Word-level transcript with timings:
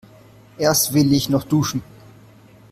Erst 0.57 0.95
will 0.95 1.13
ich 1.13 1.29
noch 1.29 1.43
duschen. 1.43 1.83